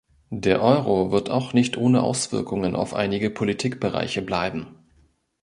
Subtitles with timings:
[0.33, 4.65] Der Euro wird auch nicht ohne Auswirkungen auf einige Politikbereiche bleiben.